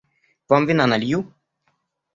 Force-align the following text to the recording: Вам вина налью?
Вам 0.49 0.63
вина 0.69 0.85
налью? 0.91 1.19